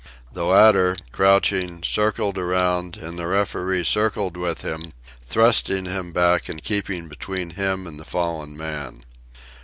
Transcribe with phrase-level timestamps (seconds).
[0.33, 4.93] The latter, crouching, circled around, and the referee circled with him,
[5.27, 9.03] thrusting him back and keeping between him and the fallen man.